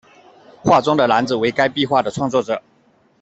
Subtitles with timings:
[0.63, 2.59] 画中的男子为该壁画的创作者。